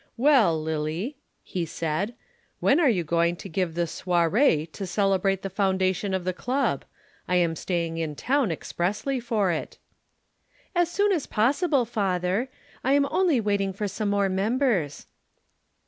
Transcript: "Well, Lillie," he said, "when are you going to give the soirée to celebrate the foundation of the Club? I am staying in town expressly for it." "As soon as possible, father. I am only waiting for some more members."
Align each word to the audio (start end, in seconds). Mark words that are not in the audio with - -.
"Well, 0.17 0.59
Lillie," 0.59 1.17
he 1.43 1.63
said, 1.63 2.15
"when 2.59 2.79
are 2.79 2.89
you 2.89 3.03
going 3.03 3.35
to 3.35 3.47
give 3.47 3.75
the 3.75 3.83
soirée 3.83 4.71
to 4.71 4.87
celebrate 4.87 5.43
the 5.43 5.49
foundation 5.51 6.15
of 6.15 6.23
the 6.25 6.33
Club? 6.33 6.85
I 7.27 7.35
am 7.35 7.55
staying 7.55 7.99
in 7.99 8.15
town 8.15 8.49
expressly 8.51 9.19
for 9.19 9.51
it." 9.51 9.77
"As 10.73 10.89
soon 10.89 11.11
as 11.11 11.27
possible, 11.27 11.85
father. 11.85 12.49
I 12.83 12.93
am 12.93 13.05
only 13.11 13.39
waiting 13.39 13.73
for 13.73 13.87
some 13.87 14.09
more 14.09 14.27
members." 14.27 15.05